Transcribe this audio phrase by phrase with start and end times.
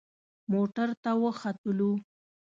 [0.51, 1.91] موټر ته وختلو.